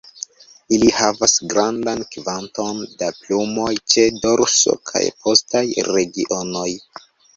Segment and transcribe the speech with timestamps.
[0.75, 6.69] Ili havas grandan kvanton da plumoj ĉe dorso kaj postaj regionoj.